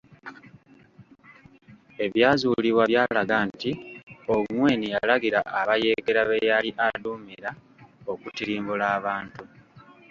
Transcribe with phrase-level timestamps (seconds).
[2.05, 3.71] Ebyazuulibwa byalaga nti
[4.33, 7.49] Ongwen yalagira abayeekera b'eyali aduumira
[8.11, 9.41] okutirimbula abantu.